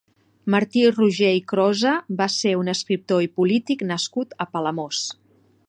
Martí 0.53 0.85
Roger 0.93 1.33
i 1.39 1.43
Crosa 1.51 1.91
va 2.21 2.27
ser 2.37 2.55
un 2.61 2.73
escriptor 2.75 3.21
i 3.29 3.29
polític 3.37 3.85
nascut 3.93 4.37
a 4.47 4.49
Palamós. 4.57 5.05